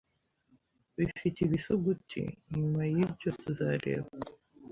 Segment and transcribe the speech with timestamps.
[0.97, 2.21] bifite ibisuguti.
[2.55, 4.09] Nyuma y'ibyo, tuzareba.”